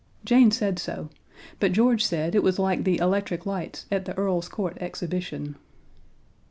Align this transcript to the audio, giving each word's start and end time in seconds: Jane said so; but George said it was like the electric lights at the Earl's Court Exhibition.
Jane 0.25 0.49
said 0.49 0.79
so; 0.79 1.09
but 1.59 1.73
George 1.73 2.03
said 2.03 2.33
it 2.33 2.41
was 2.41 2.57
like 2.57 2.85
the 2.85 2.97
electric 2.97 3.45
lights 3.45 3.85
at 3.91 4.05
the 4.05 4.17
Earl's 4.17 4.49
Court 4.49 4.75
Exhibition. 4.81 5.57